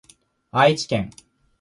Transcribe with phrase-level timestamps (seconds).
[0.49, 1.11] 愛知県